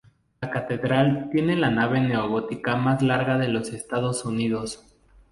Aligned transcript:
La 0.41 0.49
catedral 0.49 1.29
tiene 1.31 1.55
la 1.55 1.69
nave 1.69 1.99
neogótica 2.01 2.75
más 2.75 3.03
larga 3.03 3.37
de 3.37 3.55
Estados 3.75 4.25
Unidos. 4.25 4.83